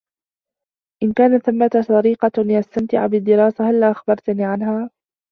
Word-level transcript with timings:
إن 1.03 1.13
كانت 1.13 1.43
ثمّة 1.45 1.85
طريقة 1.87 2.31
لأستمتع 2.41 3.07
بالدراسة، 3.07 3.69
هلّا 3.69 3.91
أخبرتني 3.91 4.45
عنها؟ 4.45 4.89